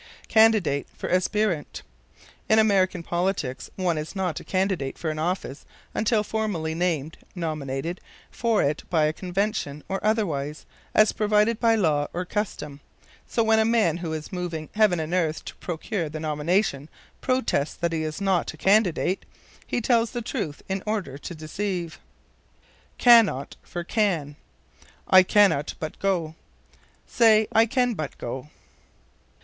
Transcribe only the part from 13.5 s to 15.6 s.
a man who is moving Heaven and Earth to